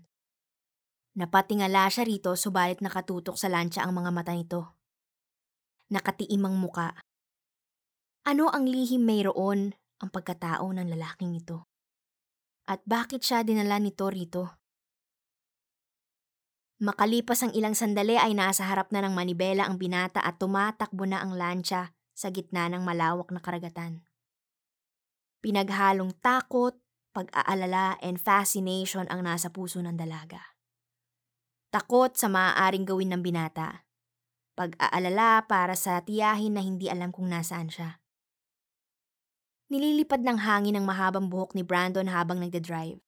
Napatingala 1.15 1.87
siya 1.87 2.03
rito 2.03 2.35
subalit 2.35 2.83
nakatutok 2.83 3.39
sa 3.39 3.47
lancha 3.47 3.79
ang 3.79 3.95
mga 3.95 4.11
mata 4.11 4.35
nito. 4.35 4.75
Nakatiim 5.87 6.43
ang 6.43 6.59
muka. 6.59 6.99
Ano 8.27 8.51
ang 8.51 8.67
lihim 8.67 9.07
mayroon 9.07 9.71
ang 10.03 10.11
pagkatao 10.11 10.67
ng 10.75 10.91
lalaking 10.91 11.39
ito. 11.39 11.71
At 12.67 12.83
bakit 12.83 13.23
siya 13.23 13.47
dinala 13.47 13.79
nito 13.79 14.11
rito? 14.11 14.59
Makalipas 16.83 17.47
ang 17.47 17.55
ilang 17.55 17.71
sandali 17.71 18.19
ay 18.19 18.35
nasa 18.35 18.67
harap 18.67 18.91
na 18.91 18.99
ng 18.99 19.15
manibela 19.15 19.63
ang 19.63 19.79
binata 19.79 20.19
at 20.19 20.35
tumatakbo 20.35 21.07
na 21.07 21.23
ang 21.23 21.31
lancha 21.31 21.95
sa 22.11 22.27
gitna 22.27 22.67
ng 22.67 22.83
malawak 22.83 23.31
na 23.31 23.39
karagatan. 23.39 24.03
Pinaghalong 25.39 26.11
takot, 26.19 26.75
pag-aalala, 27.15 27.95
and 28.03 28.19
fascination 28.19 29.07
ang 29.07 29.23
nasa 29.23 29.47
puso 29.47 29.79
ng 29.79 29.95
dalaga. 29.95 30.39
Takot 31.71 32.19
sa 32.19 32.27
maaaring 32.27 32.83
gawin 32.83 33.15
ng 33.15 33.23
binata. 33.23 33.87
Pag-aalala 34.59 35.47
para 35.47 35.79
sa 35.79 36.03
tiyahin 36.03 36.59
na 36.59 36.61
hindi 36.61 36.91
alam 36.91 37.15
kung 37.15 37.31
nasaan 37.31 37.71
siya. 37.71 38.02
Nililipad 39.71 40.19
ng 40.23 40.43
hangin 40.43 40.75
ang 40.75 40.83
mahabang 40.83 41.31
buhok 41.31 41.55
ni 41.55 41.63
Brandon 41.63 42.07
habang 42.11 42.43
nagde-drive. 42.43 42.99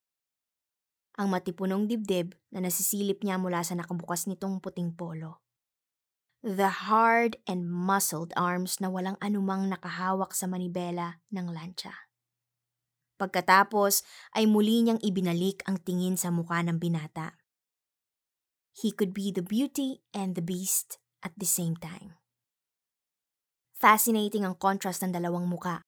Ang 1.15 1.27
matipunong 1.31 1.87
dibdib 1.87 2.35
na 2.51 2.63
nasisilip 2.63 3.23
niya 3.23 3.39
mula 3.39 3.63
sa 3.63 3.75
nakabukas 3.75 4.27
nitong 4.27 4.59
puting 4.59 4.91
polo. 4.91 5.43
The 6.45 6.91
hard 6.91 7.41
and 7.49 7.65
muscled 7.65 8.35
arms 8.37 8.77
na 8.77 8.91
walang 8.91 9.17
anumang 9.23 9.71
nakahawak 9.71 10.35
sa 10.35 10.45
manibela 10.45 11.23
ng 11.31 11.49
lancha. 11.49 12.05
Pagkatapos 13.15 14.03
ay 14.35 14.43
muli 14.43 14.83
niyang 14.83 14.99
ibinalik 14.99 15.63
ang 15.65 15.79
tingin 15.79 16.19
sa 16.19 16.35
mukha 16.35 16.59
ng 16.61 16.77
binata. 16.77 17.39
He 18.75 18.91
could 18.91 19.15
be 19.15 19.31
the 19.31 19.41
beauty 19.43 20.03
and 20.11 20.35
the 20.35 20.43
beast 20.43 20.99
at 21.23 21.31
the 21.39 21.47
same 21.47 21.79
time. 21.79 22.19
Fascinating 23.79 24.43
ang 24.43 24.59
contrast 24.59 24.99
ng 24.99 25.15
dalawang 25.15 25.47
muka. 25.47 25.87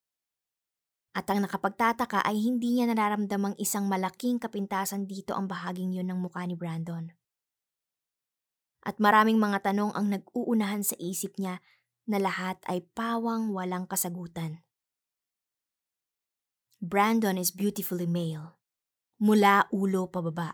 At 1.17 1.25
ang 1.33 1.41
nakapagtataka 1.41 2.21
ay 2.29 2.37
hindi 2.37 2.77
niya 2.77 2.93
nararamdamang 2.93 3.57
isang 3.57 3.89
malaking 3.89 4.37
kapintasan 4.37 5.09
dito 5.09 5.33
ang 5.33 5.49
bahaging 5.49 5.97
yun 5.97 6.13
ng 6.13 6.21
mukha 6.21 6.45
ni 6.45 6.53
Brandon. 6.53 7.09
At 8.85 9.01
maraming 9.01 9.41
mga 9.41 9.65
tanong 9.65 9.97
ang 9.97 10.13
nag-uunahan 10.13 10.85
sa 10.85 10.93
isip 11.01 11.41
niya 11.41 11.57
na 12.05 12.21
lahat 12.21 12.61
ay 12.69 12.85
pawang 12.93 13.49
walang 13.49 13.89
kasagutan. 13.89 14.61
Brandon 16.77 17.41
is 17.41 17.49
beautifully 17.49 18.05
male, 18.05 18.53
mula 19.17 19.65
ulo 19.73 20.13
pababa. 20.13 20.53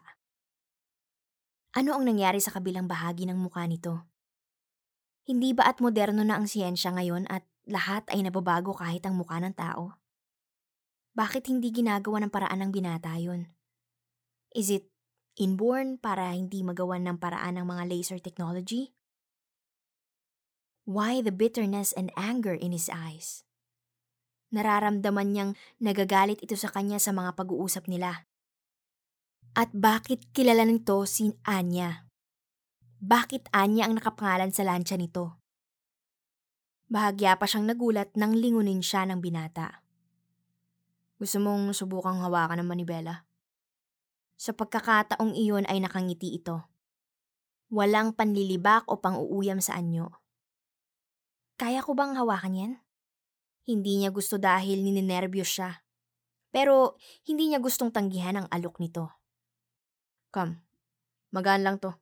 Ano 1.75 1.91
ang 1.99 2.07
nangyari 2.07 2.39
sa 2.39 2.55
kabilang 2.55 2.87
bahagi 2.87 3.27
ng 3.27 3.35
mukha 3.35 3.67
nito? 3.67 4.07
Hindi 5.27 5.51
ba 5.51 5.67
at 5.67 5.83
moderno 5.83 6.23
na 6.23 6.39
ang 6.39 6.47
siyensya 6.47 6.95
ngayon 6.95 7.27
at 7.27 7.43
lahat 7.67 8.07
ay 8.15 8.23
nababago 8.23 8.71
kahit 8.71 9.03
ang 9.03 9.19
mukha 9.19 9.43
ng 9.43 9.51
tao? 9.51 10.02
Bakit 11.13 11.45
hindi 11.45 11.69
ginagawa 11.69 12.25
ng 12.25 12.33
paraan 12.33 12.65
ng 12.65 12.71
binata 12.73 13.13
yun? 13.21 13.53
Is 14.49 14.73
it 14.73 14.89
inborn 15.37 16.01
para 16.01 16.33
hindi 16.33 16.65
magawan 16.65 17.05
ng 17.05 17.21
paraan 17.21 17.61
ng 17.61 17.69
mga 17.69 17.83
laser 17.85 18.17
technology? 18.17 18.97
Why 20.89 21.21
the 21.21 21.29
bitterness 21.29 21.93
and 21.93 22.09
anger 22.17 22.57
in 22.57 22.73
his 22.73 22.89
eyes? 22.89 23.45
Nararamdaman 24.49 25.29
niyang 25.29 25.51
nagagalit 25.77 26.41
ito 26.41 26.57
sa 26.57 26.73
kanya 26.73 26.97
sa 26.97 27.13
mga 27.13 27.37
pag-uusap 27.37 27.85
nila. 27.85 28.25
At 29.53 29.69
bakit 29.69 30.33
kilala 30.33 30.65
nito 30.65 31.05
si 31.05 31.29
Anya? 31.45 32.09
Bakit 32.97 33.53
Anya 33.53 33.85
ang 33.85 34.01
nakapangalan 34.01 34.49
sa 34.49 34.65
lansya 34.65 34.97
nito? 34.97 35.37
Bahagya 36.89 37.37
pa 37.37 37.45
siyang 37.45 37.69
nagulat 37.69 38.17
nang 38.17 38.33
lingunin 38.33 38.81
siya 38.81 39.05
ng 39.05 39.21
binata. 39.21 39.82
Gusto 41.23 41.39
mong 41.39 41.71
subukang 41.71 42.19
hawakan 42.19 42.59
ng 42.59 42.67
manibela? 42.67 43.23
Sa 44.35 44.51
pagkakataong 44.51 45.31
iyon 45.39 45.63
ay 45.71 45.79
nakangiti 45.79 46.35
ito. 46.35 46.67
Walang 47.71 48.11
panlilibak 48.11 48.83
o 48.91 48.99
pang-uuyam 48.99 49.63
sa 49.63 49.79
anyo. 49.79 50.19
Kaya 51.55 51.79
ko 51.79 51.95
bang 51.95 52.19
hawakan 52.19 52.59
yan? 52.59 52.73
Hindi 53.63 54.03
niya 54.03 54.11
gusto 54.11 54.35
dahil 54.35 54.83
nininervyos 54.83 55.47
siya. 55.47 55.87
Pero 56.51 56.99
hindi 57.23 57.55
niya 57.55 57.63
gustong 57.63 57.95
tanggihan 57.95 58.43
ang 58.43 58.51
alok 58.51 58.83
nito. 58.83 59.07
Come, 60.27 60.59
magaan 61.31 61.63
lang 61.63 61.79
to. 61.79 61.95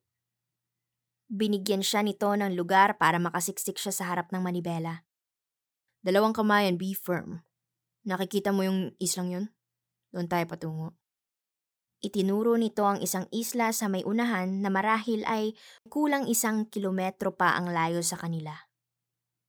Binigyan 1.30 1.86
siya 1.86 2.02
nito 2.02 2.26
ng 2.34 2.58
lugar 2.58 2.98
para 2.98 3.22
makasiksik 3.22 3.78
siya 3.78 3.94
sa 3.94 4.10
harap 4.10 4.34
ng 4.34 4.42
manibela. 4.42 5.06
Dalawang 6.02 6.34
kamay 6.34 6.66
and 6.66 6.82
be 6.82 6.98
firm. 6.98 7.46
Nakikita 8.02 8.50
mo 8.50 8.66
yung 8.66 8.98
islang 8.98 9.30
yun? 9.30 9.46
Doon 10.10 10.26
tayo 10.26 10.46
patungo. 10.50 10.98
Itinuro 12.02 12.58
nito 12.58 12.82
ang 12.82 12.98
isang 12.98 13.30
isla 13.30 13.70
sa 13.70 13.86
may 13.86 14.02
unahan 14.02 14.66
na 14.66 14.74
marahil 14.74 15.22
ay 15.30 15.54
kulang 15.86 16.26
isang 16.26 16.66
kilometro 16.66 17.30
pa 17.38 17.54
ang 17.54 17.70
layo 17.70 18.02
sa 18.02 18.18
kanila. 18.18 18.58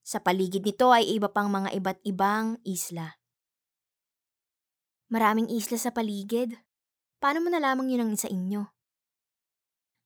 Sa 0.04 0.21
paligid 0.21 0.61
nito 0.61 0.92
ay 0.92 1.16
iba 1.16 1.32
pang 1.32 1.49
mga 1.49 1.73
iba't 1.73 2.04
ibang 2.04 2.61
isla. 2.68 3.16
Maraming 5.09 5.49
isla 5.49 5.80
sa 5.80 5.97
paligid. 5.97 6.61
Paano 7.25 7.40
mo 7.40 7.49
nalamang 7.49 7.88
yun 7.88 8.04
ang 8.04 8.12
isa 8.12 8.28
inyo? 8.28 8.68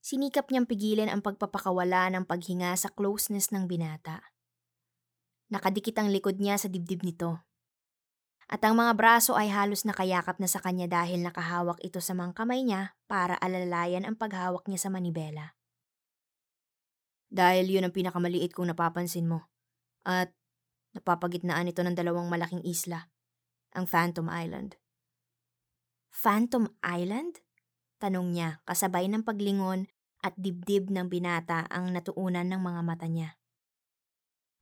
Sinikap 0.07 0.55
niyang 0.55 0.71
pigilan 0.71 1.11
ang 1.11 1.27
pagpapakawala 1.27 2.15
ng 2.15 2.31
paghinga 2.31 2.79
sa 2.79 2.95
closeness 2.95 3.51
ng 3.51 3.67
binata. 3.67 4.23
Nakadikit 5.51 5.99
ang 5.99 6.15
likod 6.15 6.39
niya 6.39 6.63
sa 6.63 6.71
dibdib 6.71 7.03
nito 7.03 7.46
at 8.47 8.63
ang 8.63 8.79
mga 8.79 8.95
braso 8.95 9.35
ay 9.35 9.51
halos 9.51 9.83
nakayakap 9.83 10.39
na 10.39 10.47
sa 10.47 10.63
kanya 10.63 10.87
dahil 10.87 11.19
nakahawak 11.27 11.83
ito 11.83 11.99
sa 11.99 12.15
mga 12.15 12.31
kamay 12.39 12.63
niya 12.63 12.95
para 13.11 13.35
alalayan 13.43 14.07
ang 14.07 14.15
paghawak 14.15 14.63
niya 14.71 14.87
sa 14.87 14.91
manibela. 14.91 15.59
Dahil 17.27 17.67
yun 17.67 17.83
ang 17.83 17.95
pinakamaliit 17.95 18.55
kong 18.55 18.71
napapansin 18.71 19.27
mo. 19.27 19.51
At 20.07 20.31
napapagitnaan 20.95 21.67
ito 21.67 21.83
ng 21.83 21.99
dalawang 21.99 22.31
malaking 22.31 22.63
isla, 22.63 23.11
ang 23.75 23.91
Phantom 23.91 24.31
Island. 24.31 24.79
Phantom 26.15 26.71
Island? 26.87 27.43
Tanong 27.99 28.31
niya 28.31 28.63
kasabay 28.63 29.11
ng 29.11 29.27
paglingon 29.27 29.91
at 30.23 30.39
dibdib 30.39 30.87
ng 30.95 31.11
binata 31.11 31.67
ang 31.67 31.91
natuunan 31.91 32.47
ng 32.47 32.63
mga 32.63 32.81
mata 32.87 33.11
niya. 33.11 33.35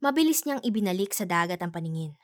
Mabilis 0.01 0.49
niyang 0.49 0.65
ibinalik 0.65 1.13
sa 1.13 1.29
dagat 1.29 1.61
ang 1.61 1.71
paningin. 1.71 2.17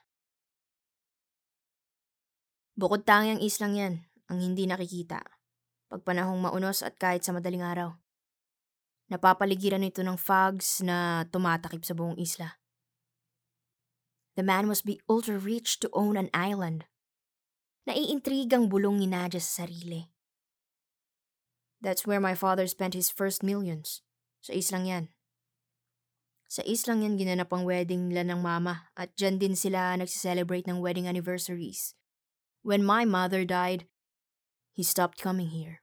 Bukod 2.79 3.03
tangyang 3.03 3.43
islang 3.43 3.75
yan, 3.75 3.95
ang 4.31 4.39
hindi 4.39 4.67
nakikita. 4.67 5.23
Pag 5.91 6.07
panahong 6.07 6.39
maunos 6.39 6.87
at 6.87 6.95
kahit 7.00 7.27
sa 7.27 7.35
madaling 7.35 7.67
araw. 7.67 7.99
Napapaligiran 9.11 9.83
ito 9.83 10.07
ng 10.07 10.15
fogs 10.15 10.87
na 10.87 11.27
tumatakip 11.27 11.83
sa 11.83 11.99
buong 11.99 12.15
isla. 12.15 12.62
The 14.39 14.47
man 14.47 14.71
must 14.71 14.87
be 14.87 15.03
ultra 15.11 15.35
rich 15.35 15.83
to 15.83 15.91
own 15.91 16.15
an 16.15 16.31
island. 16.31 16.87
Naiintrigang 17.91 18.71
bulong 18.71 19.03
ni 19.03 19.11
Nadia 19.11 19.43
sa 19.43 19.67
sarili. 19.67 20.15
That's 21.83 22.07
where 22.07 22.23
my 22.23 22.39
father 22.39 22.71
spent 22.71 22.95
his 22.95 23.11
first 23.11 23.43
millions. 23.43 24.07
Sa 24.47 24.55
islang 24.55 24.87
yan. 24.87 25.05
Sa 26.47 26.62
islang 26.62 27.03
yan 27.03 27.19
ginanap 27.19 27.50
ang 27.50 27.67
wedding 27.67 28.11
nila 28.11 28.27
ng 28.31 28.41
mama 28.43 28.91
at 28.95 29.11
dyan 29.19 29.43
din 29.43 29.59
sila 29.59 29.99
nagsiselebrate 29.99 30.71
ng 30.71 30.79
wedding 30.79 31.11
anniversaries. 31.11 31.99
When 32.61 32.85
my 32.85 33.09
mother 33.09 33.49
died, 33.49 33.88
he 34.76 34.85
stopped 34.85 35.17
coming 35.17 35.49
here. 35.49 35.81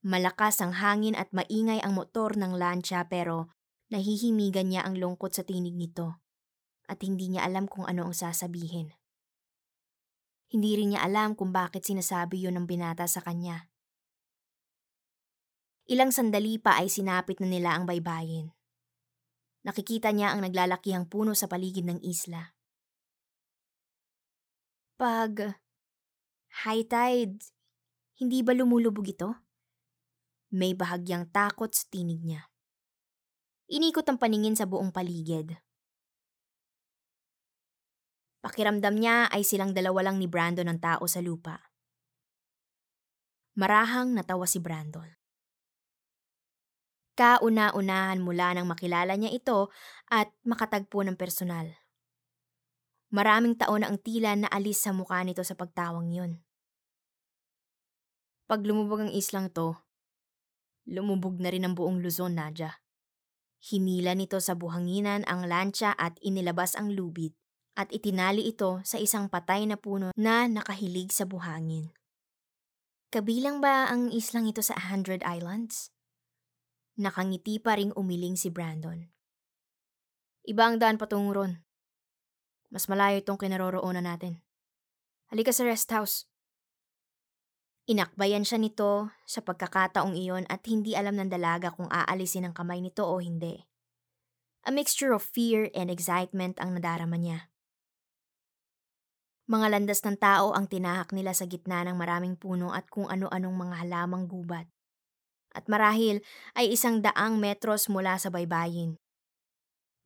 Malakas 0.00 0.64
ang 0.64 0.80
hangin 0.80 1.12
at 1.12 1.28
maingay 1.36 1.84
ang 1.84 1.92
motor 1.92 2.32
ng 2.32 2.56
lancha 2.56 3.04
pero 3.04 3.52
nahihimigan 3.92 4.72
niya 4.72 4.88
ang 4.88 4.96
lungkot 4.96 5.36
sa 5.36 5.44
tinig 5.44 5.76
nito 5.76 6.16
at 6.88 7.04
hindi 7.04 7.28
niya 7.28 7.44
alam 7.44 7.68
kung 7.68 7.84
ano 7.84 8.08
ang 8.08 8.16
sasabihin. 8.16 8.96
Hindi 10.50 10.80
rin 10.80 10.96
niya 10.96 11.04
alam 11.06 11.38
kung 11.38 11.52
bakit 11.52 11.86
sinasabi 11.86 12.42
yon 12.42 12.58
ng 12.58 12.66
binata 12.66 13.04
sa 13.04 13.22
kanya. 13.22 13.70
Ilang 15.86 16.10
sandali 16.10 16.58
pa 16.58 16.80
ay 16.80 16.90
sinapit 16.90 17.38
na 17.38 17.46
nila 17.46 17.76
ang 17.76 17.86
baybayin. 17.86 18.50
Nakikita 19.62 20.10
niya 20.10 20.32
ang 20.32 20.42
naglalakihang 20.42 21.06
puno 21.06 21.36
sa 21.36 21.46
paligid 21.46 21.84
ng 21.84 22.00
isla. 22.00 22.56
Pag 25.00 25.56
high 26.60 26.84
tide, 26.84 27.40
hindi 28.20 28.44
ba 28.44 28.52
lumulubog 28.52 29.08
ito? 29.08 29.32
May 30.52 30.76
bahagyang 30.76 31.32
takot 31.32 31.72
sa 31.72 31.88
tinig 31.88 32.20
niya. 32.20 32.52
Inikot 33.72 34.04
ang 34.04 34.20
paningin 34.20 34.60
sa 34.60 34.68
buong 34.68 34.92
paligid. 34.92 35.56
Pakiramdam 38.44 39.00
niya 39.00 39.32
ay 39.32 39.40
silang 39.40 39.72
dalawa 39.72 40.12
lang 40.12 40.20
ni 40.20 40.28
Brandon 40.28 40.68
ang 40.68 40.76
tao 40.76 41.08
sa 41.08 41.24
lupa. 41.24 41.72
Marahang 43.56 44.12
natawa 44.12 44.44
si 44.44 44.60
Brandon. 44.60 45.08
Kauna-unahan 47.16 48.20
mula 48.20 48.52
nang 48.52 48.68
makilala 48.68 49.16
niya 49.16 49.32
ito 49.32 49.72
at 50.12 50.28
makatagpo 50.44 51.00
ng 51.08 51.16
personal. 51.16 51.72
Maraming 53.10 53.58
taon 53.58 53.82
na 53.82 53.90
ang 53.90 53.98
tila 53.98 54.38
na 54.38 54.46
alis 54.46 54.86
sa 54.86 54.94
mukha 54.94 55.18
nito 55.26 55.42
sa 55.42 55.58
pagtawang 55.58 56.14
yun. 56.14 56.38
Pag 58.46 58.62
lumubog 58.66 59.06
ang 59.06 59.12
islang 59.14 59.50
to, 59.50 59.78
lumubog 60.86 61.38
na 61.42 61.50
rin 61.50 61.66
ang 61.66 61.74
buong 61.74 62.02
Luzon, 62.02 62.38
Nadja. 62.38 62.82
Hinila 63.60 64.14
nito 64.14 64.38
sa 64.38 64.54
buhanginan 64.54 65.26
ang 65.26 65.44
lancha 65.44 65.92
at 65.98 66.16
inilabas 66.22 66.78
ang 66.78 66.94
lubid 66.94 67.34
at 67.76 67.90
itinali 67.90 68.46
ito 68.46 68.82
sa 68.82 68.96
isang 68.96 69.30
patay 69.30 69.66
na 69.66 69.78
puno 69.78 70.10
na 70.16 70.48
nakahilig 70.48 71.12
sa 71.12 71.26
buhangin. 71.26 71.92
Kabilang 73.10 73.58
ba 73.58 73.90
ang 73.90 74.14
islang 74.14 74.46
ito 74.46 74.62
sa 74.62 74.78
Hundred 74.78 75.26
Islands? 75.26 75.90
Nakangiti 76.94 77.58
pa 77.58 77.74
ring 77.74 77.90
umiling 77.98 78.38
si 78.38 78.54
Brandon. 78.54 79.02
Iba 80.46 80.70
ang 80.70 80.78
daan 80.78 80.94
patungo 80.94 81.34
ron. 81.34 81.58
Mas 82.70 82.86
malayo 82.86 83.18
itong 83.18 83.36
kinaroroonan 83.36 84.06
natin. 84.06 84.38
Halika 85.30 85.50
sa 85.50 85.66
rest 85.66 85.90
house. 85.90 86.30
Inakbayan 87.90 88.46
siya 88.46 88.62
nito 88.62 89.10
sa 89.26 89.42
pagkakataong 89.42 90.14
iyon 90.14 90.46
at 90.46 90.62
hindi 90.70 90.94
alam 90.94 91.18
ng 91.18 91.26
dalaga 91.26 91.74
kung 91.74 91.90
aalisin 91.90 92.46
ang 92.46 92.54
kamay 92.54 92.78
nito 92.78 93.02
o 93.02 93.18
hindi. 93.18 93.66
A 94.62 94.70
mixture 94.70 95.10
of 95.10 95.26
fear 95.26 95.66
and 95.74 95.90
excitement 95.90 96.54
ang 96.62 96.78
nadarama 96.78 97.18
niya. 97.18 97.50
Mga 99.50 99.66
landas 99.74 100.06
ng 100.06 100.14
tao 100.22 100.54
ang 100.54 100.70
tinahak 100.70 101.10
nila 101.10 101.34
sa 101.34 101.50
gitna 101.50 101.82
ng 101.82 101.98
maraming 101.98 102.38
puno 102.38 102.70
at 102.70 102.86
kung 102.86 103.10
ano-anong 103.10 103.56
mga 103.58 103.82
halamang 103.82 104.30
gubat. 104.30 104.70
At 105.50 105.66
marahil 105.66 106.22
ay 106.54 106.70
isang 106.70 107.02
daang 107.02 107.42
metros 107.42 107.90
mula 107.90 108.14
sa 108.22 108.30
baybayin. 108.30 108.94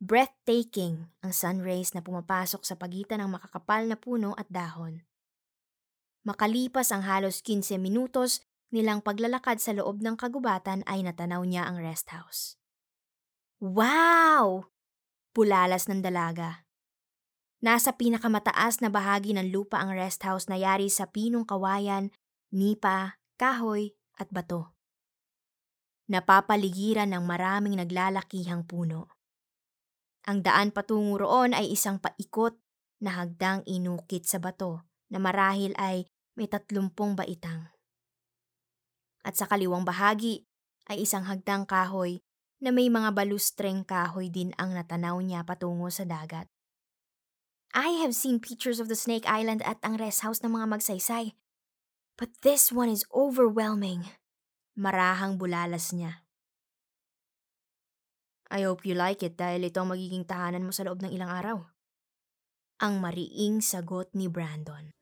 Breathtaking 0.04 1.08
ang 1.24 1.32
sun 1.32 1.64
rays 1.64 1.96
na 1.96 2.04
pumapasok 2.04 2.60
sa 2.60 2.76
pagitan 2.76 3.24
ng 3.24 3.40
makakapal 3.40 3.88
na 3.88 3.96
puno 3.96 4.36
at 4.36 4.44
dahon. 4.52 5.00
Makalipas 6.28 6.92
ang 6.92 7.08
halos 7.08 7.40
15 7.40 7.80
minutos 7.80 8.44
nilang 8.68 9.00
paglalakad 9.00 9.64
sa 9.64 9.72
loob 9.72 10.04
ng 10.04 10.20
kagubatan 10.20 10.84
ay 10.84 11.00
natanaw 11.00 11.40
niya 11.48 11.64
ang 11.64 11.80
rest 11.80 12.12
house. 12.12 12.60
Wow! 13.64 14.68
Pulalas 15.32 15.88
ng 15.88 16.04
dalaga. 16.04 16.68
Nasa 17.64 17.96
pinakamataas 17.96 18.84
na 18.84 18.92
bahagi 18.92 19.32
ng 19.32 19.48
lupa 19.48 19.80
ang 19.80 19.96
rest 19.96 20.20
house 20.20 20.52
na 20.52 20.60
yari 20.60 20.92
sa 20.92 21.08
pinong 21.08 21.48
kawayan, 21.48 22.12
nipa, 22.52 23.16
kahoy 23.40 23.96
at 24.20 24.28
bato. 24.28 24.76
Napapaligiran 26.12 27.08
ng 27.08 27.24
maraming 27.24 27.80
naglalakihang 27.80 28.68
puno. 28.68 29.13
Ang 30.24 30.40
daan 30.40 30.72
patungo 30.72 31.20
roon 31.20 31.52
ay 31.52 31.68
isang 31.68 32.00
paikot 32.00 32.56
na 33.04 33.20
hagdang 33.20 33.60
inukit 33.68 34.24
sa 34.24 34.40
bato 34.40 34.88
na 35.12 35.20
marahil 35.20 35.76
ay 35.76 36.08
may 36.34 36.48
tatlumpong 36.48 37.12
baitang. 37.12 37.68
At 39.20 39.36
sa 39.36 39.44
kaliwang 39.44 39.84
bahagi 39.84 40.48
ay 40.88 41.04
isang 41.04 41.28
hagdang 41.28 41.68
kahoy 41.68 42.24
na 42.64 42.72
may 42.72 42.88
mga 42.88 43.12
balustreng 43.12 43.84
kahoy 43.84 44.32
din 44.32 44.56
ang 44.56 44.72
natanaw 44.72 45.20
niya 45.20 45.44
patungo 45.44 45.92
sa 45.92 46.08
dagat. 46.08 46.48
I 47.76 48.00
have 48.00 48.16
seen 48.16 48.40
pictures 48.40 48.80
of 48.80 48.88
the 48.88 48.96
Snake 48.96 49.28
Island 49.28 49.60
at 49.68 49.76
ang 49.84 50.00
rest 50.00 50.24
house 50.24 50.40
ng 50.40 50.56
mga 50.56 50.78
magsaysay. 50.78 51.36
But 52.16 52.30
this 52.46 52.70
one 52.70 52.88
is 52.88 53.04
overwhelming. 53.10 54.08
Marahang 54.78 55.36
bulalas 55.36 55.90
niya. 55.90 56.23
I 58.54 58.70
hope 58.70 58.86
you 58.86 58.94
like 58.94 59.26
it 59.26 59.34
dahil 59.34 59.66
ito 59.66 59.82
ang 59.82 59.90
magiging 59.90 60.22
tahanan 60.22 60.62
mo 60.62 60.70
sa 60.70 60.86
loob 60.86 61.02
ng 61.02 61.10
ilang 61.10 61.26
araw. 61.26 61.58
Ang 62.78 63.02
mariing 63.02 63.58
sagot 63.58 64.14
ni 64.14 64.30
Brandon. 64.30 64.93